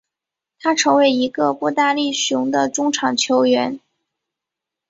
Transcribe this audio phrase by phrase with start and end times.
[0.59, 3.79] 他成为一个步大力雄的中场球员。